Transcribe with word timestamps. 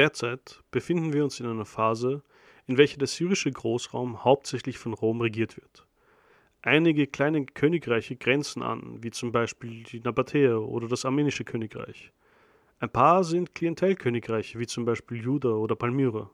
Derzeit 0.00 0.62
befinden 0.70 1.12
wir 1.12 1.22
uns 1.24 1.40
in 1.40 1.46
einer 1.46 1.66
Phase, 1.66 2.22
in 2.66 2.78
welcher 2.78 2.96
der 2.96 3.06
syrische 3.06 3.50
Großraum 3.50 4.24
hauptsächlich 4.24 4.78
von 4.78 4.94
Rom 4.94 5.20
regiert 5.20 5.58
wird. 5.58 5.86
Einige 6.62 7.06
kleine 7.06 7.44
Königreiche 7.44 8.16
grenzen 8.16 8.62
an, 8.62 9.02
wie 9.02 9.10
zum 9.10 9.30
Beispiel 9.30 9.82
die 9.82 10.00
Nabatäer 10.00 10.62
oder 10.62 10.88
das 10.88 11.04
armenische 11.04 11.44
Königreich. 11.44 12.14
Ein 12.78 12.88
paar 12.88 13.24
sind 13.24 13.54
Klientelkönigreiche, 13.54 14.58
wie 14.58 14.66
zum 14.66 14.86
Beispiel 14.86 15.22
Juda 15.22 15.50
oder 15.50 15.76
Palmyra. 15.76 16.30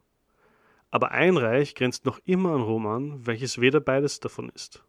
Aber 0.92 1.10
ein 1.10 1.36
Reich 1.36 1.74
grenzt 1.74 2.04
noch 2.06 2.20
immer 2.24 2.52
an 2.52 2.62
Rom 2.62 2.86
an, 2.86 3.26
welches 3.26 3.60
weder 3.60 3.80
beides 3.80 4.20
davon 4.20 4.48
ist. 4.50 4.84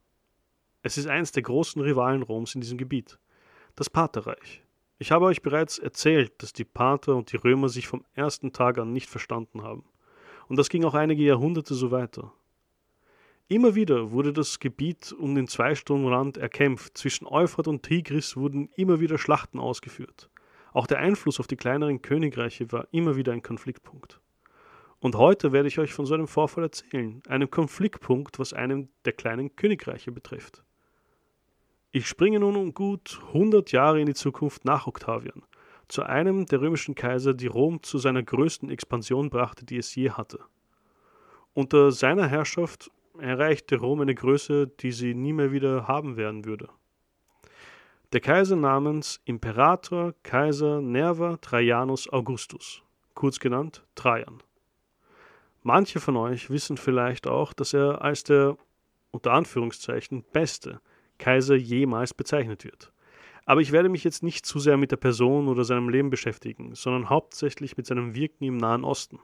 Es 0.83 0.99
ist 0.99 1.07
eines 1.07 1.31
der 1.31 1.41
großen 1.41 1.81
Rivalen 1.81 2.21
Roms 2.21 2.53
in 2.53 2.61
diesem 2.61 2.77
Gebiet, 2.77 3.17
das 3.75 3.89
Partherreich. 3.89 4.61
Ich 4.99 5.11
habe 5.11 5.25
euch 5.25 5.43
bereits 5.43 5.77
erzählt, 5.77 6.41
dass 6.41 6.53
die 6.53 6.65
Parther 6.65 7.15
und 7.15 7.31
die 7.31 7.37
Römer 7.37 7.69
sich 7.69 7.87
vom 7.87 8.03
ersten 8.15 8.51
Tag 8.51 8.79
an 8.79 8.93
nicht 8.93 9.09
verstanden 9.09 9.61
haben. 9.61 9.85
Und 10.47 10.57
das 10.57 10.69
ging 10.69 10.83
auch 10.85 10.95
einige 10.95 11.21
Jahrhunderte 11.21 11.75
so 11.75 11.91
weiter. 11.91 12.33
Immer 13.47 13.75
wieder 13.75 14.11
wurde 14.11 14.33
das 14.33 14.59
Gebiet 14.59 15.13
um 15.13 15.35
den 15.35 15.47
Zweistromrand 15.47 16.37
erkämpft. 16.37 16.97
Zwischen 16.97 17.27
Euphrat 17.27 17.67
und 17.67 17.83
Tigris 17.83 18.35
wurden 18.35 18.69
immer 18.75 18.99
wieder 18.99 19.19
Schlachten 19.19 19.59
ausgeführt. 19.59 20.31
Auch 20.73 20.87
der 20.87 20.97
Einfluss 20.97 21.39
auf 21.39 21.47
die 21.47 21.57
kleineren 21.57 22.01
Königreiche 22.01 22.71
war 22.71 22.87
immer 22.91 23.15
wieder 23.15 23.33
ein 23.33 23.43
Konfliktpunkt. 23.43 24.19
Und 24.99 25.15
heute 25.15 25.51
werde 25.51 25.67
ich 25.67 25.77
euch 25.77 25.93
von 25.93 26.07
so 26.07 26.15
einem 26.15 26.27
Vorfall 26.27 26.63
erzählen, 26.63 27.21
einem 27.27 27.51
Konfliktpunkt, 27.51 28.39
was 28.39 28.51
einem 28.51 28.89
der 29.05 29.13
kleinen 29.13 29.55
Königreiche 29.55 30.11
betrifft. 30.11 30.63
Ich 31.91 32.07
springe 32.07 32.41
nun 32.41 32.73
gut 32.73 33.21
100 33.27 33.71
Jahre 33.71 34.01
in 34.01 34.07
die 34.07 34.13
Zukunft 34.13 34.65
nach 34.65 34.87
Octavian, 34.87 35.43
zu 35.87 36.03
einem 36.03 36.45
der 36.45 36.59
römischen 36.59 36.95
Kaiser, 36.95 37.33
die 37.33 37.47
Rom 37.47 37.81
zu 37.81 37.97
seiner 37.97 38.23
größten 38.23 38.69
Expansion 38.69 39.29
brachte, 39.29 39.63
die 39.63 39.77
es 39.77 39.95
je 39.95 40.11
hatte. 40.11 40.39
Unter 41.53 41.93
seiner 41.93 42.27
Herrschaft 42.27 42.91
erreichte 43.17 43.77
Rom 43.77 44.01
eine 44.01 44.15
Größe, 44.15 44.67
die 44.67 44.91
sie 44.91 45.15
nie 45.15 45.31
mehr 45.31 45.53
wieder 45.53 45.87
haben 45.87 46.17
werden 46.17 46.43
würde. 46.43 46.67
Der 48.11 48.19
Kaiser 48.19 48.57
namens 48.57 49.21
Imperator 49.23 50.13
Kaiser 50.23 50.81
Nerva 50.81 51.37
Trajanus 51.37 52.11
Augustus, 52.11 52.83
kurz 53.13 53.39
genannt 53.39 53.85
Trajan. 53.95 54.43
Manche 55.63 56.01
von 56.01 56.17
euch 56.17 56.49
wissen 56.49 56.75
vielleicht 56.75 57.27
auch, 57.27 57.53
dass 57.53 57.73
er 57.73 58.01
als 58.01 58.23
der 58.25 58.57
unter 59.11 59.31
Anführungszeichen 59.31 60.23
beste 60.33 60.81
Kaiser 61.17 61.55
jemals 61.55 62.13
bezeichnet 62.13 62.63
wird. 62.63 62.91
Aber 63.45 63.61
ich 63.61 63.71
werde 63.71 63.89
mich 63.89 64.03
jetzt 64.03 64.23
nicht 64.23 64.45
zu 64.45 64.59
sehr 64.59 64.77
mit 64.77 64.91
der 64.91 64.97
Person 64.97 65.47
oder 65.47 65.63
seinem 65.63 65.89
Leben 65.89 66.09
beschäftigen, 66.09 66.75
sondern 66.75 67.09
hauptsächlich 67.09 67.77
mit 67.77 67.85
seinem 67.85 68.13
Wirken 68.13 68.43
im 68.43 68.57
Nahen 68.57 68.83
Osten. 68.83 69.19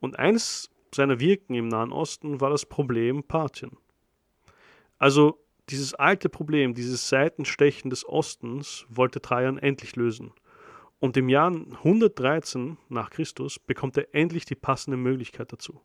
Und 0.00 0.18
eines 0.18 0.70
seiner 0.92 1.20
Wirken 1.20 1.54
im 1.54 1.68
Nahen 1.68 1.92
Osten 1.92 2.40
war 2.40 2.50
das 2.50 2.66
Problem 2.66 3.22
Parthien. 3.22 3.76
Also 4.98 5.38
dieses 5.68 5.94
alte 5.94 6.28
Problem, 6.28 6.74
dieses 6.74 7.08
Seitenstechen 7.08 7.90
des 7.90 8.04
Ostens 8.08 8.86
wollte 8.88 9.20
Trajan 9.20 9.58
endlich 9.58 9.94
lösen. 9.94 10.32
Und 10.98 11.16
im 11.16 11.28
Jahr 11.28 11.50
113 11.50 12.76
nach 12.88 13.10
Christus 13.10 13.58
bekommt 13.58 13.96
er 13.96 14.14
endlich 14.14 14.44
die 14.44 14.56
passende 14.56 14.96
Möglichkeit 14.96 15.52
dazu. 15.52 15.80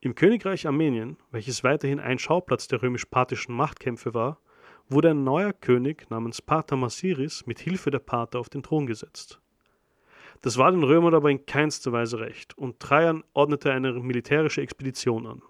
Im 0.00 0.14
Königreich 0.14 0.66
Armenien, 0.66 1.16
welches 1.30 1.64
weiterhin 1.64 2.00
ein 2.00 2.18
Schauplatz 2.18 2.68
der 2.68 2.82
römisch-parthischen 2.82 3.54
Machtkämpfe 3.54 4.12
war, 4.12 4.38
wurde 4.88 5.10
ein 5.10 5.24
neuer 5.24 5.54
König 5.54 6.10
namens 6.10 6.42
Pater 6.42 6.76
Masiris 6.76 7.46
mit 7.46 7.60
Hilfe 7.60 7.90
der 7.90 7.98
Pater 7.98 8.38
auf 8.38 8.50
den 8.50 8.62
Thron 8.62 8.86
gesetzt. 8.86 9.40
Das 10.42 10.58
war 10.58 10.70
den 10.70 10.82
Römern 10.82 11.14
aber 11.14 11.30
in 11.30 11.46
keinster 11.46 11.92
Weise 11.92 12.20
recht, 12.20 12.56
und 12.58 12.78
Trajan 12.78 13.24
ordnete 13.32 13.72
eine 13.72 13.94
militärische 13.94 14.60
Expedition 14.60 15.26
an. 15.26 15.42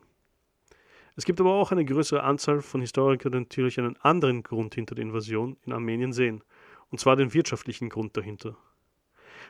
Es 1.17 1.24
gibt 1.24 1.41
aber 1.41 1.55
auch 1.55 1.72
eine 1.72 1.84
größere 1.84 2.22
Anzahl 2.22 2.61
von 2.61 2.80
Historikern, 2.80 3.33
die 3.33 3.39
natürlich 3.40 3.80
einen 3.80 3.96
anderen 3.96 4.45
Grund 4.45 4.77
hinter 4.77 4.95
der 4.95 5.07
Invasion 5.07 5.57
in 5.67 5.73
Armenien 5.73 6.13
sehen, 6.13 6.45
und 6.90 7.01
zwar 7.01 7.17
den 7.17 7.34
wirtschaftlichen 7.34 7.89
Grund 7.89 8.17
dahinter. 8.17 8.57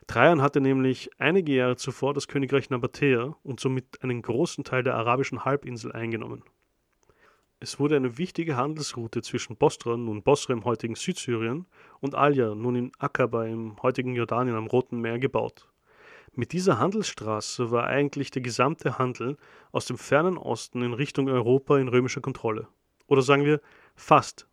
Trajan 0.07 0.43
hatte 0.43 0.61
nämlich 0.61 1.11
einige 1.19 1.53
Jahre 1.55 1.77
zuvor 1.77 2.15
das 2.15 2.29
Königreich 2.29 2.71
Nabatäa 2.71 3.37
und 3.43 3.61
somit 3.61 4.03
einen 4.03 4.23
großen 4.23 4.65
Teil 4.65 4.83
der 4.83 4.95
arabischen 4.95 5.45
Halbinsel 5.45 5.93
eingenommen. 5.93 6.45
Es 7.59 7.81
wurde 7.81 7.97
eine 7.97 8.19
wichtige 8.19 8.57
Handelsroute 8.57 9.23
zwischen 9.23 9.57
Bostra, 9.57 9.97
nun 9.97 10.23
Bosra 10.23 10.53
im 10.53 10.65
heutigen 10.65 10.95
Südsyrien, 10.95 11.67
und 12.01 12.15
Alia, 12.15 12.55
nun 12.55 12.77
in 12.77 12.93
Akaba 12.99 13.47
im 13.47 13.81
heutigen 13.83 14.15
Jordanien 14.15 14.57
am 14.57 14.67
Roten 14.67 15.01
Meer, 15.01 15.19
gebaut. 15.19 15.69
Mit 16.35 16.53
dieser 16.53 16.79
Handelsstraße 16.79 17.71
war 17.71 17.87
eigentlich 17.87 18.31
der 18.31 18.43
gesamte 18.43 18.99
Handel 18.99 19.39
aus 19.73 19.87
dem 19.87 19.97
fernen 19.97 20.37
Osten 20.37 20.83
in 20.83 20.93
Richtung 20.93 21.31
Europa 21.31 21.79
in 21.79 21.89
römischer 21.89 22.21
Kontrolle. 22.21 22.69
Oder 23.07 23.23
sagen 23.23 23.47
wir 23.47 23.63
fast. 23.95 24.47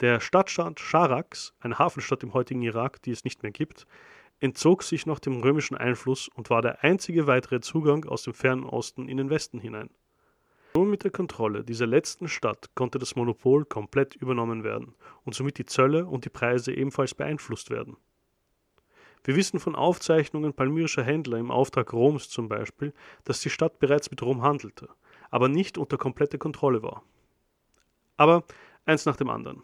Der 0.00 0.20
Stadtstaat 0.20 0.80
Charax, 0.80 1.54
eine 1.60 1.78
Hafenstadt 1.78 2.22
im 2.22 2.32
heutigen 2.32 2.62
Irak, 2.62 3.02
die 3.02 3.10
es 3.10 3.24
nicht 3.24 3.42
mehr 3.42 3.52
gibt, 3.52 3.86
entzog 4.40 4.82
sich 4.82 5.06
noch 5.06 5.18
dem 5.18 5.40
römischen 5.40 5.76
Einfluss 5.76 6.28
und 6.28 6.50
war 6.50 6.62
der 6.62 6.84
einzige 6.84 7.26
weitere 7.26 7.60
Zugang 7.60 8.04
aus 8.04 8.22
dem 8.22 8.34
fernen 8.34 8.64
Osten 8.64 9.08
in 9.08 9.16
den 9.16 9.30
Westen 9.30 9.58
hinein. 9.58 9.90
Nur 10.74 10.84
mit 10.84 11.04
der 11.04 11.10
Kontrolle 11.10 11.64
dieser 11.64 11.86
letzten 11.86 12.28
Stadt 12.28 12.74
konnte 12.74 12.98
das 12.98 13.16
Monopol 13.16 13.64
komplett 13.64 14.14
übernommen 14.14 14.62
werden 14.62 14.94
und 15.24 15.34
somit 15.34 15.56
die 15.56 15.64
Zölle 15.64 16.04
und 16.04 16.26
die 16.26 16.30
Preise 16.30 16.72
ebenfalls 16.72 17.14
beeinflusst 17.14 17.70
werden. 17.70 17.96
Wir 19.24 19.36
wissen 19.36 19.58
von 19.58 19.74
Aufzeichnungen 19.74 20.52
palmyrischer 20.52 21.02
Händler 21.02 21.38
im 21.38 21.50
Auftrag 21.50 21.92
Roms 21.92 22.28
zum 22.28 22.48
Beispiel, 22.48 22.92
dass 23.24 23.40
die 23.40 23.50
Stadt 23.50 23.78
bereits 23.78 24.10
mit 24.10 24.22
Rom 24.22 24.42
handelte, 24.42 24.88
aber 25.30 25.48
nicht 25.48 25.78
unter 25.78 25.96
komplette 25.96 26.38
Kontrolle 26.38 26.82
war. 26.82 27.02
Aber 28.18 28.44
eins 28.84 29.06
nach 29.06 29.16
dem 29.16 29.30
anderen. 29.30 29.62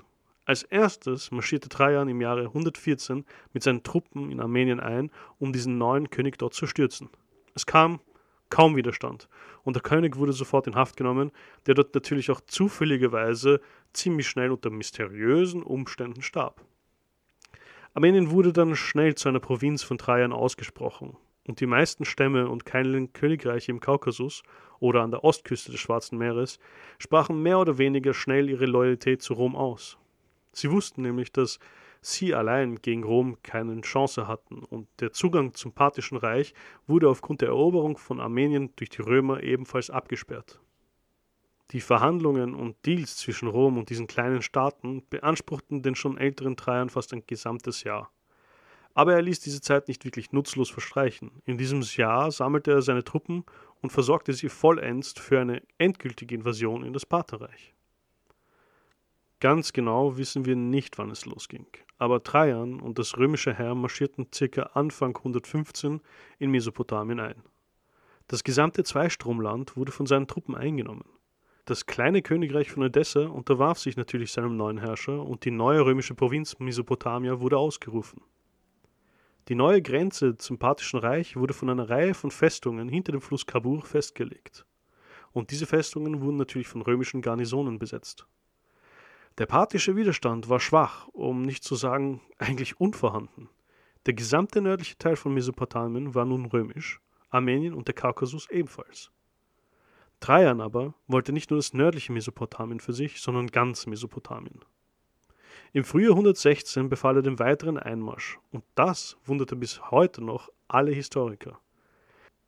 Als 0.52 0.64
erstes 0.64 1.30
marschierte 1.30 1.70
Trajan 1.70 2.10
im 2.10 2.20
Jahre 2.20 2.42
114 2.42 3.24
mit 3.54 3.62
seinen 3.62 3.82
Truppen 3.84 4.30
in 4.30 4.38
Armenien 4.38 4.80
ein, 4.80 5.10
um 5.38 5.50
diesen 5.50 5.78
neuen 5.78 6.10
König 6.10 6.36
dort 6.36 6.52
zu 6.52 6.66
stürzen. 6.66 7.08
Es 7.54 7.64
kam 7.64 8.00
kaum 8.50 8.76
Widerstand. 8.76 9.30
Und 9.62 9.76
der 9.76 9.82
König 9.82 10.16
wurde 10.16 10.34
sofort 10.34 10.66
in 10.66 10.74
Haft 10.74 10.98
genommen, 10.98 11.32
der 11.64 11.72
dort 11.72 11.94
natürlich 11.94 12.30
auch 12.30 12.42
zufälligerweise 12.42 13.62
ziemlich 13.94 14.28
schnell 14.28 14.50
unter 14.50 14.68
mysteriösen 14.68 15.62
Umständen 15.62 16.20
starb. 16.20 16.62
Armenien 17.94 18.30
wurde 18.30 18.52
dann 18.52 18.76
schnell 18.76 19.14
zu 19.14 19.30
einer 19.30 19.40
Provinz 19.40 19.82
von 19.82 19.96
Trajan 19.96 20.34
ausgesprochen, 20.34 21.16
und 21.48 21.60
die 21.60 21.66
meisten 21.66 22.04
Stämme 22.04 22.50
und 22.50 22.66
kleinen 22.66 23.14
Königreiche 23.14 23.72
im 23.72 23.80
Kaukasus 23.80 24.42
oder 24.80 25.00
an 25.00 25.12
der 25.12 25.24
Ostküste 25.24 25.72
des 25.72 25.80
Schwarzen 25.80 26.18
Meeres 26.18 26.58
sprachen 26.98 27.42
mehr 27.42 27.58
oder 27.58 27.78
weniger 27.78 28.12
schnell 28.12 28.50
ihre 28.50 28.66
Loyalität 28.66 29.22
zu 29.22 29.32
Rom 29.32 29.56
aus. 29.56 29.96
Sie 30.52 30.70
wussten 30.70 31.02
nämlich, 31.02 31.32
dass 31.32 31.58
sie 32.00 32.34
allein 32.34 32.76
gegen 32.76 33.04
Rom 33.04 33.38
keine 33.42 33.80
Chance 33.80 34.26
hatten 34.26 34.64
und 34.64 34.88
der 35.00 35.12
Zugang 35.12 35.54
zum 35.54 35.72
parthischen 35.72 36.18
Reich 36.18 36.52
wurde 36.86 37.08
aufgrund 37.08 37.40
der 37.40 37.48
Eroberung 37.48 37.96
von 37.96 38.20
Armenien 38.20 38.70
durch 38.76 38.90
die 38.90 39.02
Römer 39.02 39.42
ebenfalls 39.42 39.88
abgesperrt. 39.88 40.60
Die 41.70 41.80
Verhandlungen 41.80 42.54
und 42.54 42.76
Deals 42.84 43.16
zwischen 43.16 43.48
Rom 43.48 43.78
und 43.78 43.88
diesen 43.88 44.06
kleinen 44.06 44.42
Staaten 44.42 45.02
beanspruchten 45.08 45.82
den 45.82 45.94
schon 45.94 46.18
älteren 46.18 46.56
Trajan 46.56 46.90
fast 46.90 47.14
ein 47.14 47.22
gesamtes 47.26 47.84
Jahr. 47.84 48.10
Aber 48.94 49.14
er 49.14 49.22
ließ 49.22 49.40
diese 49.40 49.62
Zeit 49.62 49.88
nicht 49.88 50.04
wirklich 50.04 50.32
nutzlos 50.32 50.68
verstreichen. 50.68 51.40
In 51.46 51.56
diesem 51.56 51.80
Jahr 51.80 52.30
sammelte 52.30 52.72
er 52.72 52.82
seine 52.82 53.04
Truppen 53.04 53.44
und 53.80 53.90
versorgte 53.90 54.34
sie 54.34 54.50
vollends 54.50 55.12
für 55.12 55.40
eine 55.40 55.62
endgültige 55.78 56.34
Invasion 56.34 56.84
in 56.84 56.92
das 56.92 57.06
Partherreich. 57.06 57.74
Ganz 59.42 59.72
genau 59.72 60.16
wissen 60.18 60.44
wir 60.44 60.54
nicht, 60.54 60.98
wann 60.98 61.10
es 61.10 61.26
losging, 61.26 61.66
aber 61.98 62.22
Trajan 62.22 62.78
und 62.78 63.00
das 63.00 63.18
römische 63.18 63.52
Heer 63.52 63.74
marschierten 63.74 64.28
ca. 64.30 64.62
Anfang 64.74 65.16
115 65.16 66.00
in 66.38 66.50
Mesopotamien 66.52 67.18
ein. 67.18 67.42
Das 68.28 68.44
gesamte 68.44 68.84
Zweistromland 68.84 69.76
wurde 69.76 69.90
von 69.90 70.06
seinen 70.06 70.28
Truppen 70.28 70.54
eingenommen. 70.54 71.02
Das 71.64 71.86
kleine 71.86 72.22
Königreich 72.22 72.70
von 72.70 72.84
Edessa 72.84 73.26
unterwarf 73.26 73.80
sich 73.80 73.96
natürlich 73.96 74.30
seinem 74.30 74.56
neuen 74.56 74.78
Herrscher 74.78 75.20
und 75.20 75.44
die 75.44 75.50
neue 75.50 75.84
römische 75.84 76.14
Provinz 76.14 76.60
Mesopotamia 76.60 77.40
wurde 77.40 77.58
ausgerufen. 77.58 78.22
Die 79.48 79.56
neue 79.56 79.82
Grenze 79.82 80.36
zum 80.36 80.60
Parthischen 80.60 81.00
Reich 81.00 81.34
wurde 81.34 81.52
von 81.52 81.68
einer 81.68 81.90
Reihe 81.90 82.14
von 82.14 82.30
Festungen 82.30 82.88
hinter 82.88 83.10
dem 83.10 83.20
Fluss 83.20 83.44
Kabur 83.44 83.82
festgelegt. 83.82 84.64
Und 85.32 85.50
diese 85.50 85.66
Festungen 85.66 86.20
wurden 86.20 86.36
natürlich 86.36 86.68
von 86.68 86.82
römischen 86.82 87.22
Garnisonen 87.22 87.80
besetzt. 87.80 88.28
Der 89.38 89.46
parthische 89.46 89.96
Widerstand 89.96 90.50
war 90.50 90.60
schwach, 90.60 91.08
um 91.08 91.42
nicht 91.42 91.64
zu 91.64 91.74
sagen 91.74 92.20
eigentlich 92.38 92.78
unvorhanden. 92.78 93.48
Der 94.04 94.12
gesamte 94.12 94.60
nördliche 94.60 94.98
Teil 94.98 95.16
von 95.16 95.32
Mesopotamien 95.32 96.14
war 96.14 96.26
nun 96.26 96.44
römisch, 96.46 97.00
Armenien 97.30 97.72
und 97.72 97.88
der 97.88 97.94
Kaukasus 97.94 98.50
ebenfalls. 98.50 99.10
Trajan 100.20 100.60
aber 100.60 100.94
wollte 101.06 101.32
nicht 101.32 101.50
nur 101.50 101.58
das 101.58 101.72
nördliche 101.72 102.12
Mesopotamien 102.12 102.78
für 102.78 102.92
sich, 102.92 103.20
sondern 103.20 103.46
ganz 103.46 103.86
Mesopotamien. 103.86 104.64
Im 105.72 105.84
Frühjahr 105.84 106.12
116 106.12 106.90
befahl 106.90 107.16
er 107.16 107.22
den 107.22 107.38
weiteren 107.38 107.78
Einmarsch, 107.78 108.38
und 108.50 108.64
das 108.74 109.16
wunderte 109.24 109.56
bis 109.56 109.90
heute 109.90 110.22
noch 110.22 110.50
alle 110.68 110.92
Historiker. 110.92 111.58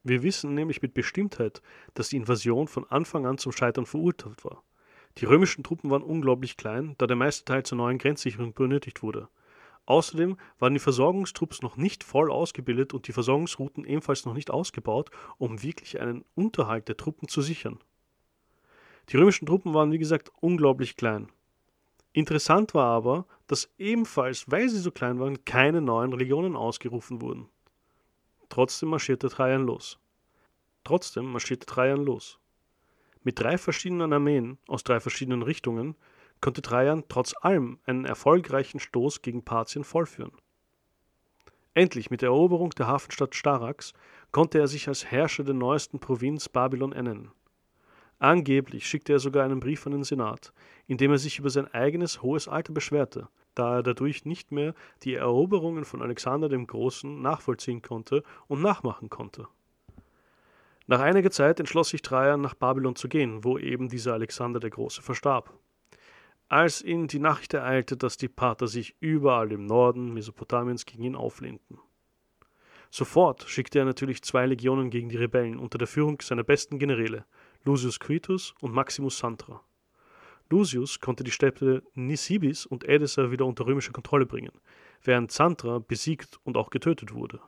Wir 0.02 0.22
wissen 0.22 0.54
nämlich 0.54 0.82
mit 0.82 0.92
Bestimmtheit, 0.92 1.62
dass 1.94 2.10
die 2.10 2.16
Invasion 2.16 2.68
von 2.68 2.84
Anfang 2.90 3.24
an 3.24 3.38
zum 3.38 3.52
Scheitern 3.52 3.86
verurteilt 3.86 4.44
war. 4.44 4.62
Die 5.18 5.26
römischen 5.26 5.62
Truppen 5.62 5.90
waren 5.90 6.02
unglaublich 6.02 6.56
klein, 6.56 6.94
da 6.98 7.06
der 7.06 7.16
meiste 7.16 7.44
Teil 7.44 7.62
zur 7.62 7.78
neuen 7.78 7.98
Grenzsicherung 7.98 8.52
benötigt 8.52 9.02
wurde. 9.02 9.28
Außerdem 9.86 10.36
waren 10.58 10.74
die 10.74 10.80
Versorgungstrupps 10.80 11.62
noch 11.62 11.76
nicht 11.76 12.04
voll 12.04 12.30
ausgebildet 12.30 12.94
und 12.94 13.06
die 13.06 13.12
Versorgungsrouten 13.12 13.84
ebenfalls 13.84 14.24
noch 14.24 14.34
nicht 14.34 14.50
ausgebaut, 14.50 15.10
um 15.36 15.62
wirklich 15.62 16.00
einen 16.00 16.24
Unterhalt 16.34 16.88
der 16.88 16.96
Truppen 16.96 17.28
zu 17.28 17.42
sichern. 17.42 17.78
Die 19.10 19.18
römischen 19.18 19.46
Truppen 19.46 19.74
waren, 19.74 19.92
wie 19.92 19.98
gesagt, 19.98 20.32
unglaublich 20.40 20.96
klein. 20.96 21.28
Interessant 22.12 22.74
war 22.74 22.86
aber, 22.86 23.26
dass 23.46 23.70
ebenfalls, 23.76 24.50
weil 24.50 24.68
sie 24.68 24.78
so 24.78 24.90
klein 24.90 25.20
waren, 25.20 25.44
keine 25.44 25.80
neuen 25.80 26.12
Legionen 26.12 26.56
ausgerufen 26.56 27.20
wurden. 27.20 27.48
Trotzdem 28.48 28.88
marschierte 28.88 29.28
Trajan 29.28 29.66
los. 29.66 29.98
Trotzdem 30.84 31.26
marschierte 31.26 31.66
Trajan 31.66 32.04
los. 32.04 32.38
Mit 33.24 33.40
drei 33.40 33.58
verschiedenen 33.58 34.12
Armeen 34.12 34.58
aus 34.68 34.84
drei 34.84 35.00
verschiedenen 35.00 35.42
Richtungen 35.42 35.96
konnte 36.40 36.62
Trajan 36.62 37.04
trotz 37.08 37.34
allem 37.40 37.78
einen 37.84 38.04
erfolgreichen 38.04 38.78
Stoß 38.78 39.22
gegen 39.22 39.44
Parthien 39.44 39.82
vollführen. 39.82 40.32
Endlich 41.72 42.10
mit 42.10 42.22
der 42.22 42.28
Eroberung 42.28 42.70
der 42.70 42.86
Hafenstadt 42.86 43.34
Starax 43.34 43.92
konnte 44.30 44.58
er 44.58 44.68
sich 44.68 44.86
als 44.86 45.04
Herrscher 45.04 45.42
der 45.42 45.54
neuesten 45.54 45.98
Provinz 45.98 46.48
Babylon 46.48 46.92
ernennen. 46.92 47.32
Angeblich 48.20 48.86
schickte 48.86 49.14
er 49.14 49.18
sogar 49.18 49.44
einen 49.44 49.58
Brief 49.58 49.84
an 49.86 49.92
den 49.92 50.04
Senat, 50.04 50.52
in 50.86 50.98
dem 50.98 51.10
er 51.10 51.18
sich 51.18 51.40
über 51.40 51.50
sein 51.50 51.66
eigenes 51.74 52.22
hohes 52.22 52.46
Alter 52.46 52.72
beschwerte 52.72 53.28
da 53.54 53.76
er 53.76 53.82
dadurch 53.82 54.24
nicht 54.24 54.52
mehr 54.52 54.74
die 55.02 55.14
Eroberungen 55.14 55.84
von 55.84 56.02
Alexander 56.02 56.48
dem 56.48 56.66
Großen 56.66 57.20
nachvollziehen 57.20 57.82
konnte 57.82 58.22
und 58.46 58.60
nachmachen 58.60 59.10
konnte. 59.10 59.48
Nach 60.86 61.00
einiger 61.00 61.30
Zeit 61.30 61.60
entschloss 61.60 61.88
sich 61.88 62.02
Trajan 62.02 62.42
nach 62.42 62.54
Babylon 62.54 62.94
zu 62.94 63.08
gehen, 63.08 63.42
wo 63.42 63.58
eben 63.58 63.88
dieser 63.88 64.12
Alexander 64.12 64.60
der 64.60 64.70
Große 64.70 65.00
verstarb. 65.00 65.58
Als 66.48 66.82
ihn 66.82 67.06
die 67.06 67.18
Nachricht 67.18 67.54
ereilte, 67.54 67.96
dass 67.96 68.18
die 68.18 68.28
Parther 68.28 68.66
sich 68.66 68.94
überall 69.00 69.50
im 69.50 69.64
Norden 69.64 70.12
Mesopotamiens 70.12 70.84
gegen 70.84 71.04
ihn 71.04 71.16
auflehnten. 71.16 71.78
Sofort 72.90 73.44
schickte 73.48 73.78
er 73.78 73.86
natürlich 73.86 74.22
zwei 74.22 74.46
Legionen 74.46 74.90
gegen 74.90 75.08
die 75.08 75.16
Rebellen 75.16 75.58
unter 75.58 75.78
der 75.78 75.88
Führung 75.88 76.20
seiner 76.20 76.44
besten 76.44 76.78
Generäle, 76.78 77.24
Lucius 77.64 77.98
Quitus 77.98 78.54
und 78.60 78.72
Maximus 78.72 79.18
Santra. 79.18 79.62
Lucius 80.50 81.00
konnte 81.00 81.24
die 81.24 81.30
Städte 81.30 81.82
Nisibis 81.94 82.66
und 82.66 82.86
Edessa 82.86 83.30
wieder 83.30 83.46
unter 83.46 83.66
römische 83.66 83.92
Kontrolle 83.92 84.26
bringen, 84.26 84.52
während 85.02 85.32
Zantra 85.32 85.78
besiegt 85.78 86.38
und 86.44 86.58
auch 86.58 86.68
getötet 86.68 87.14
wurde. 87.14 87.40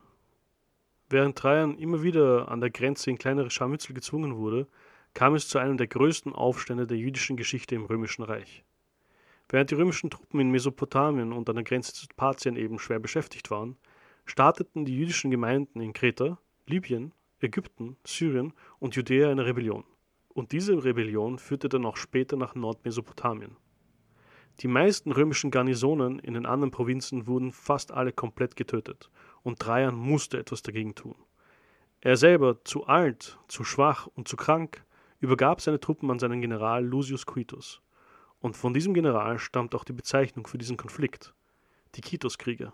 Während 1.08 1.38
Trajan 1.38 1.78
immer 1.78 2.02
wieder 2.02 2.48
an 2.48 2.60
der 2.60 2.70
Grenze 2.70 3.10
in 3.10 3.18
kleinere 3.18 3.50
Scharmützel 3.50 3.94
gezwungen 3.94 4.36
wurde, 4.36 4.66
kam 5.14 5.34
es 5.34 5.48
zu 5.48 5.58
einem 5.58 5.76
der 5.76 5.86
größten 5.86 6.32
Aufstände 6.32 6.86
der 6.86 6.98
jüdischen 6.98 7.36
Geschichte 7.36 7.74
im 7.74 7.84
Römischen 7.84 8.22
Reich. 8.22 8.64
Während 9.48 9.70
die 9.70 9.76
römischen 9.76 10.10
Truppen 10.10 10.40
in 10.40 10.50
Mesopotamien 10.50 11.32
und 11.32 11.48
an 11.48 11.56
der 11.56 11.64
Grenze 11.64 11.92
zu 11.92 12.06
Parthien 12.16 12.56
eben 12.56 12.78
schwer 12.78 12.98
beschäftigt 12.98 13.50
waren, 13.50 13.76
starteten 14.24 14.84
die 14.84 14.96
jüdischen 14.96 15.30
Gemeinden 15.30 15.80
in 15.80 15.92
Kreta, 15.92 16.38
Libyen, 16.66 17.12
Ägypten, 17.40 17.96
Syrien 18.04 18.52
und 18.80 18.96
Judäa 18.96 19.30
eine 19.30 19.46
Rebellion 19.46 19.84
und 20.36 20.52
diese 20.52 20.84
Rebellion 20.84 21.38
führte 21.38 21.68
dann 21.68 21.86
auch 21.86 21.96
später 21.96 22.36
nach 22.36 22.54
Nordmesopotamien. 22.54 23.56
Die 24.60 24.68
meisten 24.68 25.12
römischen 25.12 25.50
Garnisonen 25.50 26.18
in 26.18 26.34
den 26.34 26.44
anderen 26.44 26.70
Provinzen 26.70 27.26
wurden 27.26 27.52
fast 27.52 27.90
alle 27.90 28.12
komplett 28.12 28.54
getötet, 28.54 29.10
und 29.46 29.60
Trajan 29.60 29.94
musste 29.94 30.40
etwas 30.40 30.62
dagegen 30.62 30.96
tun. 30.96 31.14
Er 32.00 32.16
selber, 32.16 32.64
zu 32.64 32.88
alt, 32.88 33.38
zu 33.46 33.62
schwach 33.62 34.08
und 34.08 34.26
zu 34.26 34.36
krank, 34.36 34.84
übergab 35.20 35.60
seine 35.60 35.78
Truppen 35.78 36.10
an 36.10 36.18
seinen 36.18 36.40
General 36.40 36.84
Lucius 36.84 37.26
Quitus. 37.26 37.80
Und 38.40 38.56
von 38.56 38.74
diesem 38.74 38.92
General 38.92 39.38
stammt 39.38 39.76
auch 39.76 39.84
die 39.84 39.92
Bezeichnung 39.92 40.48
für 40.48 40.58
diesen 40.58 40.76
Konflikt, 40.76 41.32
die 41.94 42.00
Quituskriege. 42.00 42.72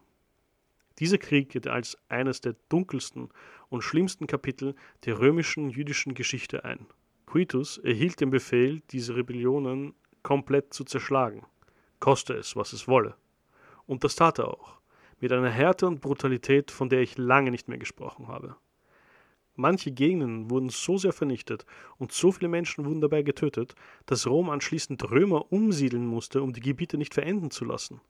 Dieser 0.99 1.19
Krieg 1.19 1.51
geht 1.51 1.69
als 1.69 1.99
eines 2.09 2.41
der 2.41 2.57
dunkelsten 2.71 3.29
und 3.69 3.83
schlimmsten 3.83 4.27
Kapitel 4.27 4.75
der 5.05 5.19
römischen 5.19 5.69
jüdischen 5.69 6.15
Geschichte 6.15 6.65
ein. 6.65 6.87
Quitus 7.27 7.77
erhielt 7.77 8.19
den 8.19 8.31
Befehl, 8.31 8.81
diese 8.93 9.15
Rebellionen 9.15 9.95
komplett 10.23 10.73
zu 10.73 10.85
zerschlagen, 10.85 11.45
koste 12.01 12.33
es, 12.33 12.57
was 12.57 12.73
es 12.73 12.89
wolle. 12.89 13.15
Und 13.85 14.05
das 14.05 14.17
tat 14.17 14.39
er 14.39 14.49
auch, 14.49 14.82
mit 15.23 15.33
einer 15.33 15.51
Härte 15.51 15.87
und 15.87 16.01
Brutalität, 16.01 16.73
von 16.73 16.89
der 16.89 17.01
ich 17.01 17.17
lange 17.17 17.53
nicht 17.53 17.69
mehr 17.69 17.79
gesprochen 17.79 18.27
habe. 18.27 18.57
Manche 19.55 19.93
Gegenden 19.93 20.51
wurden 20.51 20.69
so 20.69 20.99
sehr 20.99 21.13
vernichtet 21.13 21.65
und 21.97 22.11
so 22.11 22.33
viele 22.33 22.49
Menschen 22.49 22.85
wurden 22.85 23.01
dabei 23.01 23.23
getötet, 23.23 23.77
dass 24.07 24.27
Rom 24.27 24.51
anschließend 24.51 25.11
Römer 25.11 25.53
umsiedeln 25.53 26.07
musste, 26.07 26.43
um 26.43 26.53
die 26.53 26.61
Gebiete 26.61 26.99
nicht 26.99 27.15
verenden 27.15 27.53
zu 27.53 27.65
lassen. 27.65 28.01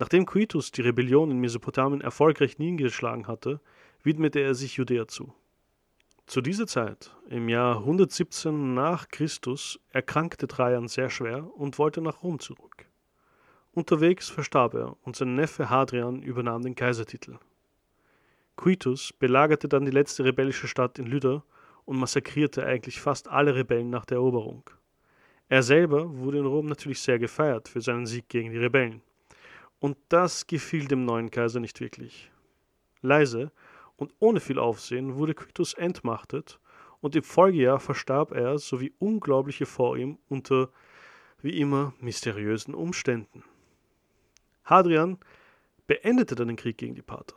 Nachdem 0.00 0.26
Quitus 0.26 0.72
die 0.72 0.80
Rebellion 0.80 1.30
in 1.30 1.38
Mesopotamien 1.38 2.00
erfolgreich 2.00 2.58
niedergeschlagen 2.58 3.28
hatte, 3.28 3.60
widmete 4.02 4.40
er 4.40 4.54
sich 4.54 4.76
Judäa 4.76 5.06
zu. 5.06 5.32
Zu 6.26 6.40
dieser 6.40 6.66
Zeit, 6.66 7.14
im 7.28 7.48
Jahr 7.48 7.78
117 7.78 8.74
nach 8.74 9.08
Christus, 9.08 9.78
erkrankte 9.90 10.48
Trajan 10.48 10.88
sehr 10.88 11.10
schwer 11.10 11.48
und 11.54 11.78
wollte 11.78 12.00
nach 12.00 12.24
Rom 12.24 12.40
zurück. 12.40 12.87
Unterwegs 13.78 14.28
verstarb 14.28 14.74
er 14.74 14.96
und 15.04 15.14
sein 15.14 15.36
Neffe 15.36 15.70
Hadrian 15.70 16.20
übernahm 16.20 16.62
den 16.62 16.74
Kaisertitel. 16.74 17.38
Quitus 18.56 19.12
belagerte 19.12 19.68
dann 19.68 19.84
die 19.84 19.92
letzte 19.92 20.24
rebellische 20.24 20.66
Stadt 20.66 20.98
in 20.98 21.06
Lyda 21.06 21.44
und 21.84 21.96
massakrierte 21.96 22.66
eigentlich 22.66 23.00
fast 23.00 23.28
alle 23.28 23.54
Rebellen 23.54 23.88
nach 23.88 24.04
der 24.04 24.16
Eroberung. 24.16 24.68
Er 25.48 25.62
selber 25.62 26.12
wurde 26.18 26.38
in 26.38 26.46
Rom 26.46 26.66
natürlich 26.66 26.98
sehr 26.98 27.20
gefeiert 27.20 27.68
für 27.68 27.80
seinen 27.80 28.04
Sieg 28.04 28.28
gegen 28.28 28.50
die 28.50 28.58
Rebellen. 28.58 29.00
Und 29.78 29.96
das 30.08 30.48
gefiel 30.48 30.88
dem 30.88 31.04
neuen 31.04 31.30
Kaiser 31.30 31.60
nicht 31.60 31.80
wirklich. 31.80 32.32
Leise 33.00 33.52
und 33.94 34.12
ohne 34.18 34.40
viel 34.40 34.58
Aufsehen 34.58 35.14
wurde 35.14 35.34
Quitus 35.34 35.74
entmachtet 35.74 36.58
und 37.00 37.14
im 37.14 37.22
Folgejahr 37.22 37.78
verstarb 37.78 38.32
er 38.32 38.58
sowie 38.58 38.92
unglaubliche 38.98 39.66
vor 39.66 39.96
ihm 39.96 40.18
unter, 40.28 40.68
wie 41.42 41.60
immer, 41.60 41.94
mysteriösen 42.00 42.74
Umständen. 42.74 43.44
Hadrian 44.68 45.16
beendete 45.86 46.34
dann 46.34 46.48
den 46.48 46.56
Krieg 46.56 46.76
gegen 46.76 46.94
die 46.94 47.02
Parther, 47.02 47.36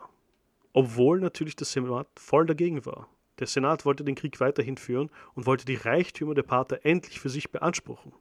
obwohl 0.74 1.18
natürlich 1.18 1.56
der 1.56 1.66
Senat 1.66 2.06
voll 2.16 2.44
dagegen 2.44 2.84
war. 2.84 3.08
Der 3.38 3.46
Senat 3.46 3.86
wollte 3.86 4.04
den 4.04 4.14
Krieg 4.14 4.38
weiterhin 4.38 4.76
führen 4.76 5.10
und 5.34 5.46
wollte 5.46 5.64
die 5.64 5.76
Reichtümer 5.76 6.34
der 6.34 6.42
Parther 6.42 6.84
endlich 6.84 7.20
für 7.20 7.30
sich 7.30 7.50
beanspruchen. 7.50 8.12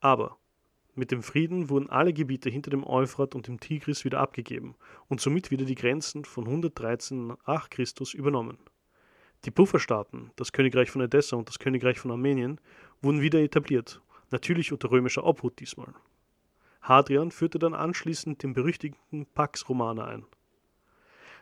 Aber 0.00 0.36
mit 0.94 1.10
dem 1.10 1.22
Frieden 1.22 1.70
wurden 1.70 1.88
alle 1.88 2.12
Gebiete 2.12 2.50
hinter 2.50 2.70
dem 2.70 2.86
Euphrat 2.86 3.34
und 3.34 3.48
dem 3.48 3.58
Tigris 3.58 4.04
wieder 4.04 4.20
abgegeben 4.20 4.76
und 5.08 5.22
somit 5.22 5.50
wieder 5.50 5.64
die 5.64 5.74
Grenzen 5.74 6.26
von 6.26 6.44
113 6.44 7.34
nach 7.46 7.70
Christus 7.70 8.12
übernommen. 8.12 8.58
Die 9.46 9.50
Pufferstaaten, 9.50 10.30
das 10.36 10.52
Königreich 10.52 10.90
von 10.90 11.00
Edessa 11.00 11.36
und 11.36 11.48
das 11.48 11.58
Königreich 11.58 11.98
von 11.98 12.10
Armenien, 12.10 12.60
wurden 13.00 13.22
wieder 13.22 13.40
etabliert, 13.40 14.02
natürlich 14.30 14.72
unter 14.72 14.90
römischer 14.90 15.24
Obhut 15.24 15.58
diesmal. 15.58 15.94
Hadrian 16.88 17.30
führte 17.30 17.58
dann 17.58 17.74
anschließend 17.74 18.42
den 18.42 18.52
berüchtigten 18.52 19.26
Pax 19.26 19.68
Romana 19.68 20.04
ein. 20.04 20.24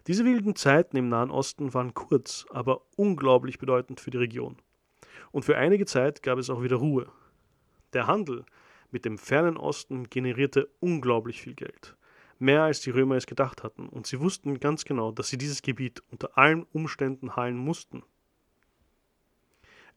Diese 0.07 0.25
wilden 0.25 0.55
Zeiten 0.55 0.97
im 0.97 1.09
Nahen 1.09 1.31
Osten 1.31 1.75
waren 1.75 1.95
kurz, 1.95 2.47
aber 2.51 2.83
unglaublich 2.97 3.59
bedeutend 3.59 4.01
für 4.01 4.11
die 4.11 4.19
Region. 4.19 4.57
Und 5.33 5.45
für 5.45 5.57
einige 5.57 5.87
Zeit 5.87 6.23
gab 6.23 6.39
es 6.39 6.51
auch 6.51 6.63
wieder 6.63 6.77
Ruhe. 6.77 7.09
Der 7.93 8.07
Handel 8.07 8.45
mit 8.91 9.05
dem 9.05 9.19
fernen 9.19 9.57
Osten 9.57 10.09
generierte 10.09 10.69
unglaublich 10.81 11.43
viel 11.43 11.55
Geld. 11.55 11.97
Mehr 12.39 12.63
als 12.63 12.81
die 12.81 12.91
Römer 12.91 13.17
es 13.17 13.27
gedacht 13.27 13.63
hatten, 13.63 13.89
und 13.89 14.07
sie 14.07 14.21
wussten 14.21 14.61
ganz 14.61 14.85
genau, 14.85 15.13
dass 15.13 15.29
sie 15.29 15.39
dieses 15.39 15.63
Gebiet 15.63 16.03
unter 16.11 16.37
allen 16.37 16.65
Umständen 16.73 17.37
heilen 17.37 17.57
mussten. 17.57 18.03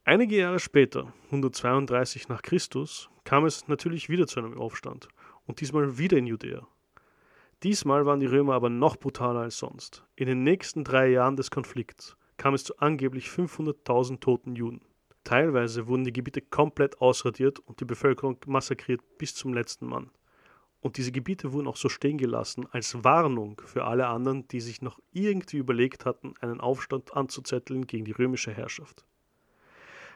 Einige 0.04 0.38
Jahre 0.38 0.60
später, 0.60 1.14
132 1.26 2.30
nach 2.30 2.42
Christus, 2.42 3.10
kam 3.24 3.46
es 3.46 3.68
natürlich 3.68 4.08
wieder 4.08 4.26
zu 4.26 4.40
einem 4.40 4.58
Aufstand, 4.58 5.10
und 5.48 5.62
diesmal 5.62 5.98
wieder 5.98 6.18
in 6.18 6.28
Judäa. 6.28 6.68
Diesmal 7.64 8.06
waren 8.06 8.20
die 8.20 8.28
Römer 8.28 8.54
aber 8.54 8.70
noch 8.70 8.98
brutaler 8.98 9.40
als 9.40 9.58
sonst. 9.58 10.06
In 10.16 10.28
den 10.28 10.44
nächsten 10.44 10.84
drei 10.84 11.08
Jahren 11.08 11.36
des 11.36 11.50
Konflikts 11.50 12.16
kam 12.38 12.54
es 12.54 12.64
zu 12.64 12.78
angeblich 12.78 13.30
500.000 13.30 14.20
toten 14.20 14.56
Juden. 14.56 14.82
Teilweise 15.24 15.88
wurden 15.88 16.04
die 16.04 16.14
Gebiete 16.14 16.42
komplett 16.42 17.02
ausradiert 17.02 17.60
und 17.60 17.80
die 17.80 17.86
Bevölkerung 17.86 18.38
massakriert 18.46 19.02
bis 19.18 19.34
zum 19.34 19.54
letzten 19.54 19.88
Mann. 19.88 20.12
Und 20.80 20.98
diese 20.98 21.12
Gebiete 21.12 21.52
wurden 21.52 21.68
auch 21.68 21.76
so 21.76 21.90
stehen 21.90 22.18
gelassen 22.18 22.68
als 22.72 23.04
Warnung 23.04 23.60
für 23.66 23.86
alle 23.86 24.08
anderen, 24.08 24.48
die 24.48 24.62
sich 24.62 24.82
noch 24.82 25.00
irgendwie 25.12 25.58
überlegt 25.58 26.06
hatten, 26.06 26.34
einen 26.40 26.62
Aufstand 26.62 27.16
anzuzetteln 27.18 27.88
gegen 27.88 28.06
die 28.06 28.12
römische 28.12 28.54
Herrschaft. 28.54 29.04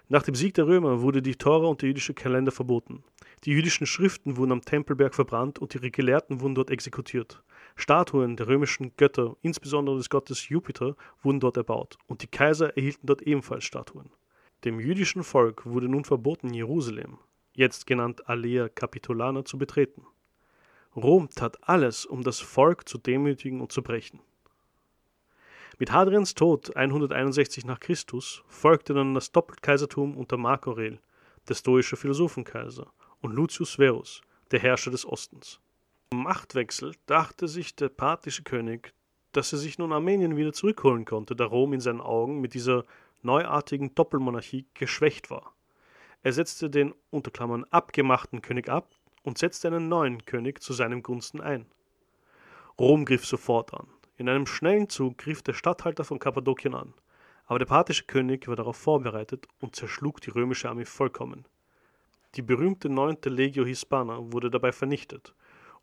Nach 0.09 0.23
dem 0.23 0.35
Sieg 0.35 0.53
der 0.55 0.67
Römer 0.67 1.01
wurde 1.01 1.21
die 1.21 1.35
Tora 1.35 1.67
und 1.67 1.81
der 1.81 1.89
jüdische 1.89 2.13
Kalender 2.13 2.51
verboten. 2.51 3.03
Die 3.45 3.51
jüdischen 3.51 3.87
Schriften 3.87 4.37
wurden 4.37 4.51
am 4.51 4.61
Tempelberg 4.61 5.15
verbrannt 5.15 5.59
und 5.59 5.73
ihre 5.73 5.89
Gelehrten 5.89 6.41
wurden 6.41 6.55
dort 6.55 6.69
exekutiert. 6.69 7.43
Statuen 7.75 8.35
der 8.35 8.47
römischen 8.47 8.95
Götter, 8.97 9.35
insbesondere 9.41 9.97
des 9.97 10.09
Gottes 10.09 10.49
Jupiter, 10.49 10.95
wurden 11.23 11.39
dort 11.39 11.57
erbaut 11.57 11.97
und 12.07 12.21
die 12.21 12.27
Kaiser 12.27 12.75
erhielten 12.75 13.07
dort 13.07 13.21
ebenfalls 13.21 13.63
Statuen. 13.63 14.09
Dem 14.65 14.79
jüdischen 14.79 15.23
Volk 15.23 15.65
wurde 15.65 15.87
nun 15.89 16.05
verboten, 16.05 16.53
Jerusalem, 16.53 17.17
jetzt 17.53 17.87
genannt 17.87 18.27
Alea 18.29 18.69
Capitolana, 18.69 19.43
zu 19.43 19.57
betreten. 19.57 20.05
Rom 20.95 21.29
tat 21.29 21.57
alles, 21.67 22.05
um 22.05 22.21
das 22.21 22.39
Volk 22.39 22.87
zu 22.87 22.97
demütigen 22.97 23.61
und 23.61 23.71
zu 23.71 23.81
brechen. 23.81 24.19
Mit 25.79 25.91
Hadrians 25.91 26.35
Tod 26.35 26.75
161 26.75 27.65
nach 27.65 27.79
Christus 27.79 28.43
folgte 28.47 28.93
dann 28.93 29.15
das 29.15 29.31
Doppelkaisertum 29.31 30.17
unter 30.17 30.37
Mark 30.37 30.67
Aurel, 30.67 30.99
der 31.47 31.55
stoische 31.55 31.95
Philosophenkaiser, 31.95 32.91
und 33.21 33.33
Lucius 33.33 33.75
Verus, 33.75 34.21
der 34.51 34.59
Herrscher 34.59 34.91
des 34.91 35.05
Ostens. 35.05 35.59
Im 36.11 36.23
Machtwechsel 36.23 36.93
dachte 37.05 37.47
sich 37.47 37.75
der 37.75 37.89
parthische 37.89 38.43
König, 38.43 38.93
dass 39.31 39.53
er 39.53 39.59
sich 39.59 39.77
nun 39.77 39.93
Armenien 39.93 40.35
wieder 40.35 40.53
zurückholen 40.53 41.05
konnte, 41.05 41.35
da 41.35 41.45
Rom 41.45 41.73
in 41.73 41.79
seinen 41.79 42.01
Augen 42.01 42.41
mit 42.41 42.53
dieser 42.53 42.83
neuartigen 43.21 43.95
Doppelmonarchie 43.95 44.65
geschwächt 44.73 45.29
war. 45.29 45.55
Er 46.21 46.33
setzte 46.33 46.69
den 46.69 46.93
unter 47.09 47.31
Klammern 47.31 47.63
abgemachten 47.71 48.41
König 48.41 48.69
ab 48.69 48.89
und 49.23 49.37
setzte 49.37 49.69
einen 49.69 49.87
neuen 49.87 50.25
König 50.25 50.61
zu 50.61 50.73
seinem 50.73 51.01
Gunsten 51.01 51.39
ein. 51.39 51.65
Rom 52.77 53.05
griff 53.05 53.25
sofort 53.25 53.73
an. 53.73 53.87
In 54.21 54.29
einem 54.29 54.45
schnellen 54.45 54.87
Zug 54.87 55.17
griff 55.17 55.41
der 55.41 55.53
Statthalter 55.53 56.03
von 56.03 56.19
Kappadokien 56.19 56.75
an, 56.75 56.93
aber 57.47 57.57
der 57.57 57.65
parthische 57.65 58.03
König 58.03 58.47
war 58.47 58.55
darauf 58.55 58.77
vorbereitet 58.77 59.47
und 59.59 59.75
zerschlug 59.75 60.21
die 60.21 60.29
römische 60.29 60.69
Armee 60.69 60.85
vollkommen. 60.85 61.47
Die 62.35 62.43
berühmte 62.43 62.87
neunte 62.87 63.29
Legio 63.29 63.65
Hispana 63.65 64.19
wurde 64.31 64.51
dabei 64.51 64.73
vernichtet, 64.73 65.33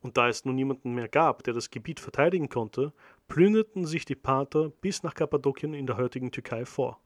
und 0.02 0.16
da 0.16 0.28
es 0.28 0.44
nun 0.44 0.54
niemanden 0.54 0.94
mehr 0.94 1.08
gab, 1.08 1.42
der 1.42 1.52
das 1.52 1.68
Gebiet 1.68 1.98
verteidigen 1.98 2.48
konnte, 2.48 2.92
plünderten 3.26 3.84
sich 3.84 4.04
die 4.04 4.14
Parther 4.14 4.70
bis 4.82 5.02
nach 5.02 5.14
Kappadokien 5.14 5.74
in 5.74 5.88
der 5.88 5.96
heutigen 5.96 6.30
Türkei 6.30 6.64
vor. 6.64 7.00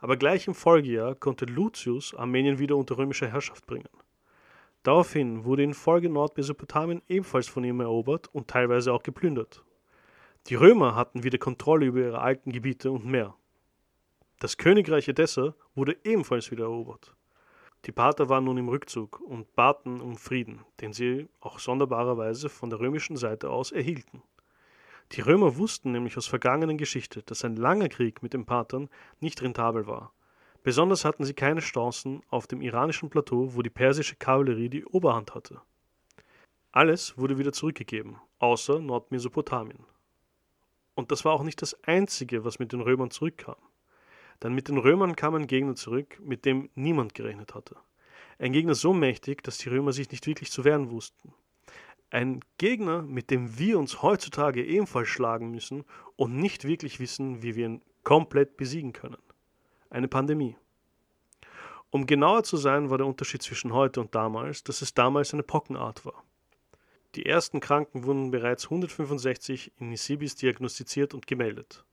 Aber 0.00 0.16
gleich 0.16 0.46
im 0.46 0.54
Folgejahr 0.54 1.16
konnte 1.16 1.44
Lucius 1.44 2.14
Armenien 2.14 2.58
wieder 2.58 2.78
unter 2.78 2.96
römische 2.96 3.30
Herrschaft 3.30 3.66
bringen. 3.66 3.90
Daraufhin 4.84 5.44
wurde 5.44 5.64
in 5.64 5.74
Folge 5.74 6.08
Nordmesopotamien 6.08 7.02
ebenfalls 7.08 7.46
von 7.46 7.62
ihm 7.62 7.80
erobert 7.80 8.30
und 8.32 8.48
teilweise 8.48 8.90
auch 8.90 9.02
geplündert. 9.02 9.62
Die 10.48 10.54
Römer 10.54 10.94
hatten 10.94 11.22
wieder 11.22 11.38
Kontrolle 11.38 11.86
über 11.86 12.00
ihre 12.00 12.20
alten 12.20 12.52
Gebiete 12.52 12.90
und 12.90 13.06
mehr. 13.06 13.34
Das 14.40 14.56
Königreich 14.56 15.08
Edessa 15.08 15.54
wurde 15.74 15.96
ebenfalls 16.04 16.50
wieder 16.50 16.64
erobert. 16.64 17.14
Die 17.86 17.92
Parther 17.92 18.28
waren 18.28 18.44
nun 18.44 18.58
im 18.58 18.68
Rückzug 18.68 19.20
und 19.20 19.54
baten 19.54 20.00
um 20.00 20.16
Frieden, 20.16 20.64
den 20.80 20.92
sie 20.92 21.28
auch 21.40 21.58
sonderbarerweise 21.58 22.48
von 22.48 22.70
der 22.70 22.80
römischen 22.80 23.16
Seite 23.16 23.50
aus 23.50 23.72
erhielten. 23.72 24.22
Die 25.12 25.20
Römer 25.20 25.56
wussten 25.56 25.92
nämlich 25.92 26.16
aus 26.16 26.26
vergangenen 26.26 26.78
Geschichte, 26.78 27.22
dass 27.22 27.44
ein 27.44 27.56
langer 27.56 27.88
Krieg 27.88 28.22
mit 28.22 28.32
den 28.32 28.46
Parthern 28.46 28.88
nicht 29.20 29.42
rentabel 29.42 29.86
war 29.86 30.12
Besonders 30.64 31.04
hatten 31.04 31.24
sie 31.24 31.34
keine 31.34 31.60
Chancen 31.60 32.22
auf 32.30 32.46
dem 32.46 32.62
iranischen 32.62 33.10
Plateau, 33.10 33.54
wo 33.54 33.60
die 33.60 33.68
persische 33.68 34.16
Kavallerie 34.16 34.70
die 34.70 34.86
Oberhand 34.86 35.34
hatte. 35.34 35.60
Alles 36.72 37.18
wurde 37.18 37.36
wieder 37.36 37.52
zurückgegeben, 37.52 38.16
außer 38.38 38.80
Nordmesopotamien. 38.80 39.84
Und 40.94 41.10
das 41.10 41.24
war 41.24 41.32
auch 41.32 41.42
nicht 41.42 41.60
das 41.62 41.74
Einzige, 41.84 42.44
was 42.44 42.58
mit 42.58 42.72
den 42.72 42.80
Römern 42.80 43.10
zurückkam. 43.10 43.56
Denn 44.42 44.54
mit 44.54 44.68
den 44.68 44.78
Römern 44.78 45.16
kam 45.16 45.34
ein 45.34 45.46
Gegner 45.46 45.74
zurück, 45.74 46.18
mit 46.20 46.44
dem 46.44 46.70
niemand 46.74 47.14
gerechnet 47.14 47.54
hatte. 47.54 47.76
Ein 48.38 48.52
Gegner 48.52 48.74
so 48.74 48.92
mächtig, 48.92 49.42
dass 49.42 49.58
die 49.58 49.68
Römer 49.68 49.92
sich 49.92 50.10
nicht 50.10 50.26
wirklich 50.26 50.50
zu 50.50 50.64
wehren 50.64 50.90
wussten. 50.90 51.32
Ein 52.10 52.40
Gegner, 52.58 53.02
mit 53.02 53.30
dem 53.30 53.58
wir 53.58 53.78
uns 53.78 54.02
heutzutage 54.02 54.64
ebenfalls 54.64 55.08
schlagen 55.08 55.50
müssen 55.50 55.84
und 56.16 56.36
nicht 56.36 56.64
wirklich 56.64 57.00
wissen, 57.00 57.42
wie 57.42 57.56
wir 57.56 57.66
ihn 57.66 57.82
komplett 58.02 58.56
besiegen 58.56 58.92
können 58.92 59.18
eine 59.94 60.08
Pandemie. 60.08 60.56
Um 61.90 62.06
genauer 62.06 62.42
zu 62.42 62.56
sein, 62.56 62.90
war 62.90 62.98
der 62.98 63.06
Unterschied 63.06 63.42
zwischen 63.42 63.72
heute 63.72 64.00
und 64.00 64.14
damals, 64.14 64.64
dass 64.64 64.82
es 64.82 64.92
damals 64.92 65.32
eine 65.32 65.44
Pockenart 65.44 66.04
war. 66.04 66.24
Die 67.14 67.26
ersten 67.26 67.60
Kranken 67.60 68.04
wurden 68.04 68.32
bereits 68.32 68.64
165 68.64 69.72
in 69.78 69.90
Nisibis 69.90 70.34
diagnostiziert 70.34 71.14
und 71.14 71.28
gemeldet. 71.28 71.84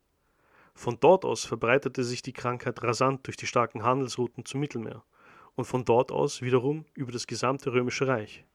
Von 0.73 0.97
dort 0.99 1.25
aus 1.25 1.45
verbreitete 1.45 2.03
sich 2.03 2.23
die 2.23 2.33
Krankheit 2.33 2.81
rasant 2.81 3.27
durch 3.27 3.37
die 3.37 3.45
starken 3.45 3.83
Handelsrouten 3.83 4.45
zum 4.45 4.61
Mittelmeer 4.61 5.03
und 5.55 5.65
von 5.65 5.85
dort 5.85 6.11
aus 6.11 6.41
wiederum 6.41 6.85
über 6.95 7.11
das 7.11 7.27
gesamte 7.27 7.71
römische 7.71 8.07
Reich. 8.07 8.45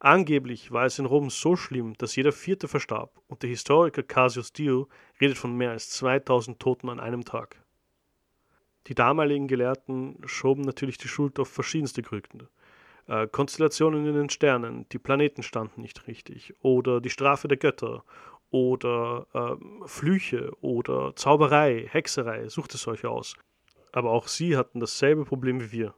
Angeblich 0.00 0.72
war 0.72 0.84
es 0.84 0.98
in 0.98 1.06
Rom 1.06 1.30
so 1.30 1.54
schlimm, 1.54 1.94
dass 1.98 2.16
jeder 2.16 2.32
Vierte 2.32 2.66
verstarb 2.66 3.20
und 3.28 3.42
der 3.42 3.50
Historiker 3.50 4.02
Cassius 4.02 4.52
Dio 4.52 4.88
redet 5.20 5.38
von 5.38 5.56
mehr 5.56 5.70
als 5.70 5.90
2000 5.90 6.58
Toten 6.58 6.88
an 6.88 6.98
einem 6.98 7.24
Tag. 7.24 7.62
Die 8.88 8.94
damaligen 8.94 9.46
Gelehrten 9.46 10.18
schoben 10.26 10.62
natürlich 10.62 10.98
die 10.98 11.08
Schuld 11.08 11.38
auf 11.38 11.48
verschiedenste 11.48 12.02
Gründe. 12.02 12.48
Äh, 13.06 13.26
Konstellationen 13.28 14.06
in 14.06 14.14
den 14.14 14.30
Sternen, 14.30 14.86
die 14.90 14.98
Planeten 14.98 15.42
standen 15.42 15.82
nicht 15.82 16.06
richtig, 16.06 16.54
oder 16.60 17.00
die 17.00 17.10
Strafe 17.10 17.48
der 17.48 17.58
Götter, 17.58 18.04
oder 18.50 19.26
äh, 19.34 19.88
Flüche, 19.88 20.52
oder 20.60 21.14
Zauberei, 21.16 21.86
Hexerei, 21.90 22.48
suchte 22.48 22.78
solche 22.78 23.10
aus. 23.10 23.36
Aber 23.92 24.10
auch 24.10 24.28
sie 24.28 24.56
hatten 24.56 24.80
dasselbe 24.80 25.24
Problem 25.24 25.60
wie 25.60 25.72
wir. 25.72 25.94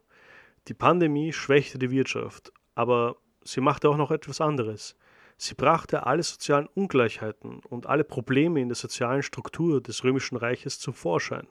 Die 0.67 0.73
Pandemie 0.73 1.31
schwächte 1.31 1.79
die 1.79 1.91
Wirtschaft, 1.91 2.51
aber 2.75 3.15
sie 3.43 3.61
machte 3.61 3.89
auch 3.89 3.97
noch 3.97 4.11
etwas 4.11 4.41
anderes. 4.41 4.97
Sie 5.37 5.53
brachte 5.53 6.05
alle 6.05 6.23
sozialen 6.23 6.67
Ungleichheiten 6.73 7.59
und 7.59 7.85
alle 7.85 8.03
Probleme 8.03 8.59
in 8.59 8.69
der 8.69 8.75
sozialen 8.75 9.21
Struktur 9.21 9.81
des 9.81 10.03
römischen 10.03 10.35
Reiches 10.35 10.79
zum 10.79 10.93
Vorschein. 10.93 11.47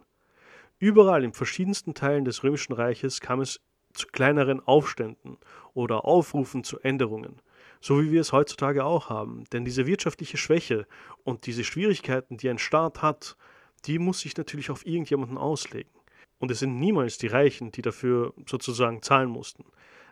Überall 0.78 1.25
in 1.25 1.32
verschiedensten 1.32 1.94
Teilen 1.94 2.25
des 2.25 2.42
Römischen 2.42 2.75
Reiches 2.75 3.20
kam 3.20 3.40
es 3.40 3.60
zu 3.96 4.06
kleineren 4.08 4.60
Aufständen 4.60 5.38
oder 5.74 6.04
Aufrufen 6.04 6.64
zu 6.64 6.78
Änderungen, 6.80 7.40
so 7.80 8.00
wie 8.00 8.12
wir 8.12 8.20
es 8.20 8.32
heutzutage 8.32 8.84
auch 8.84 9.10
haben. 9.10 9.44
Denn 9.52 9.64
diese 9.64 9.86
wirtschaftliche 9.86 10.36
Schwäche 10.36 10.86
und 11.24 11.46
diese 11.46 11.64
Schwierigkeiten, 11.64 12.36
die 12.36 12.48
ein 12.48 12.58
Staat 12.58 13.02
hat, 13.02 13.36
die 13.84 13.98
muss 13.98 14.20
sich 14.20 14.36
natürlich 14.36 14.70
auf 14.70 14.86
irgendjemanden 14.86 15.38
auslegen. 15.38 15.90
Und 16.38 16.50
es 16.50 16.58
sind 16.58 16.78
niemals 16.78 17.18
die 17.18 17.28
Reichen, 17.28 17.72
die 17.72 17.82
dafür 17.82 18.34
sozusagen 18.46 19.02
zahlen 19.02 19.30
mussten. 19.30 19.64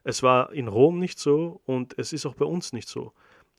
Es 0.05 0.23
war 0.23 0.53
in 0.53 0.69
Rom 0.69 0.99
nicht 0.99 1.19
so 1.19 1.61
und 1.65 1.99
es 1.99 2.13
ist 2.13 2.27
auch 2.27 2.35
bei 2.35 2.45
uns 2.45 2.73
nicht 2.73 2.89
so. 2.89 3.13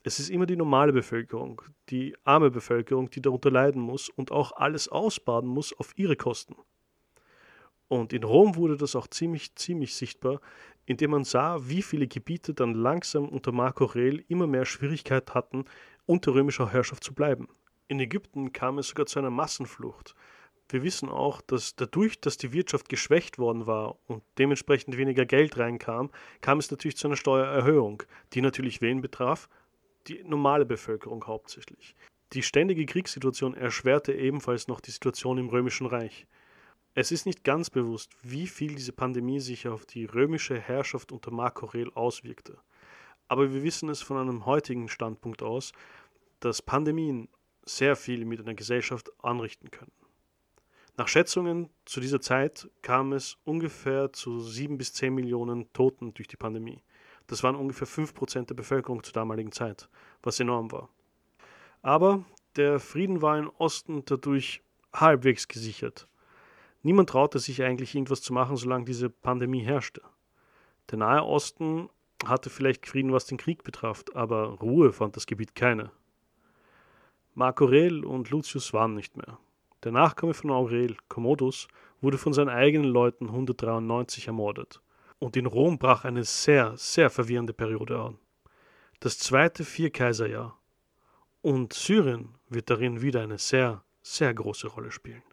Es 0.04 0.20
ist 0.20 0.30
immer 0.30 0.46
die 0.46 0.56
normale 0.56 0.94
Bevölkerung, 0.94 1.64
die 1.90 2.16
arme 2.24 2.52
Bevölkerung, 2.52 3.10
die 3.10 3.22
darunter 3.22 3.50
leiden 3.50 3.82
muss 3.82 4.10
und 4.10 4.32
auch 4.32 4.52
alles 4.52 4.88
ausbaden 4.88 5.50
muss 5.50 5.74
auf 5.74 5.94
ihre 5.98 6.16
Kosten. 6.16 6.56
Und 7.88 8.14
in 8.14 8.24
Rom 8.24 8.56
wurde 8.56 8.78
das 8.78 8.96
auch 8.96 9.08
ziemlich, 9.08 9.56
ziemlich 9.56 9.96
sichtbar, 9.96 10.42
indem 10.86 11.12
man 11.12 11.24
sah, 11.24 11.60
wie 11.68 11.82
viele 11.82 12.08
Gebiete 12.08 12.54
dann 12.54 12.74
langsam 12.74 13.28
unter 13.28 13.52
Marco 13.52 13.86
Aurel 13.86 14.24
immer 14.28 14.48
mehr 14.48 14.66
Schwierigkeit 14.66 15.34
hatten, 15.34 15.66
unter 16.06 16.34
römischer 16.34 16.72
Herrschaft 16.72 17.04
zu 17.04 17.14
bleiben. 17.14 17.48
In 17.88 18.00
Ägypten 18.00 18.54
kam 18.54 18.80
es 18.80 18.90
sogar 18.90 19.06
zu 19.06 19.20
einer 19.20 19.30
Massenflucht. 19.30 20.16
Wir 20.70 20.82
wissen 20.82 21.10
auch, 21.10 21.42
dass 21.42 21.76
dadurch, 21.76 22.20
dass 22.20 22.38
die 22.38 22.52
Wirtschaft 22.52 22.90
geschwächt 22.90 23.38
worden 23.38 23.68
war 23.68 23.98
und 24.08 24.24
dementsprechend 24.40 24.98
weniger 24.98 25.26
Geld 25.26 25.58
reinkam, 25.58 26.10
kam 26.42 26.58
es 26.58 26.72
natürlich 26.72 26.98
zu 26.98 27.08
einer 27.08 27.18
Steuererhöhung, 27.18 28.02
die 28.34 28.42
natürlich 28.42 28.82
wen 28.82 29.02
betraf? 29.02 29.48
Die 30.08 30.24
normale 30.24 30.66
Bevölkerung 30.66 31.26
hauptsächlich. 31.28 31.96
Die 32.34 32.42
ständige 32.42 32.86
Kriegssituation 32.88 33.54
erschwerte 33.54 34.14
ebenfalls 34.14 34.68
noch 34.68 34.82
die 34.82 34.92
Situation 34.92 35.38
im 35.38 35.50
Römischen 35.50 35.86
Reich. 35.86 36.26
Es 36.98 37.12
ist 37.12 37.26
nicht 37.26 37.44
ganz 37.44 37.70
bewusst, 37.70 38.16
wie 38.24 38.48
viel 38.48 38.74
diese 38.74 38.94
Pandemie 38.94 39.42
sich 39.42 39.68
auf 39.68 39.86
die 39.86 40.06
römische 40.06 40.58
Herrschaft 40.58 41.12
unter 41.12 41.30
Mark 41.30 41.62
Aurel 41.62 41.92
auswirkte. 41.94 42.58
Aber 43.28 43.54
wir 43.54 43.64
wissen 43.64 43.90
es 43.90 44.02
von 44.02 44.16
einem 44.16 44.46
heutigen 44.46 44.88
Standpunkt 44.88 45.44
aus, 45.44 45.74
dass 46.40 46.62
Pandemien 46.62 47.28
sehr 47.66 47.98
viel 47.98 48.24
mit 48.24 48.40
einer 48.40 48.54
Gesellschaft 48.54 49.12
anrichten 49.22 49.72
können. 49.72 49.92
Nach 50.96 51.10
Schätzungen 51.10 51.70
zu 51.84 52.00
dieser 52.00 52.22
Zeit 52.22 52.70
kam 52.82 53.12
es 53.12 53.36
ungefähr 53.44 54.14
zu 54.14 54.40
sieben 54.40 54.78
bis 54.78 54.94
zehn 54.94 55.14
Millionen 55.14 55.74
Toten 55.74 56.14
durch 56.14 56.30
die 56.30 56.38
Pandemie. 56.38 56.82
Das 57.28 57.44
waren 57.44 57.58
ungefähr 57.58 57.88
fünf 57.88 58.14
Prozent 58.14 58.52
der 58.52 58.56
Bevölkerung 58.56 59.04
zur 59.04 59.12
damaligen 59.12 59.52
Zeit, 59.52 59.90
was 60.24 60.40
enorm 60.40 60.72
war. 60.72 60.88
Aber 61.82 62.24
der 62.56 62.80
Frieden 62.80 63.22
war 63.22 63.38
im 63.38 63.50
Osten 63.58 64.04
dadurch 64.06 64.62
halbwegs 64.94 65.50
gesichert. 65.50 66.08
Niemand 66.86 67.10
traute 67.10 67.40
sich 67.40 67.64
eigentlich 67.64 67.96
irgendwas 67.96 68.22
zu 68.22 68.32
machen, 68.32 68.58
solange 68.58 68.86
diese 68.86 69.10
Pandemie 69.10 69.64
herrschte. 69.64 70.04
Der 70.92 71.00
Nahe 71.00 71.24
Osten 71.26 71.90
hatte 72.24 72.52
vielleicht 72.52 72.86
Frieden, 72.86 73.12
was 73.12 73.26
den 73.26 73.40
Krieg 73.40 73.64
betraf, 73.64 74.06
aber 74.14 74.50
Ruhe 74.50 74.94
fand 74.94 75.16
das 75.16 75.26
Gebiet 75.26 75.56
keine. 75.56 75.90
Mark 77.34 77.60
Aurel 77.60 78.06
und 78.06 78.30
Lucius 78.30 78.72
waren 78.72 78.94
nicht 78.94 79.18
mehr. 79.18 79.40
Der 79.84 79.94
Nachkomme 79.94 80.36
von 80.36 80.52
Aurel, 80.52 80.96
Commodus, 81.10 81.68
wurde 82.02 82.20
von 82.20 82.34
seinen 82.34 82.50
eigenen 82.50 82.92
Leuten 82.92 83.30
193 83.30 84.28
ermordet. 84.28 84.80
Und 85.18 85.36
in 85.36 85.48
Rom 85.48 85.80
brach 85.80 86.06
eine 86.06 86.24
sehr, 86.24 86.78
sehr 86.78 87.10
verwirrende 87.10 87.54
Periode 87.54 88.00
an. 88.00 88.20
Das 89.00 89.18
zweite 89.18 89.66
Vierkaiserjahr. 89.66 90.56
Und 91.42 91.74
Syrien 91.74 92.36
wird 92.48 92.70
darin 92.70 93.02
wieder 93.02 93.24
eine 93.24 93.40
sehr, 93.40 93.84
sehr 94.04 94.32
große 94.36 94.68
Rolle 94.68 94.92
spielen. 94.92 95.24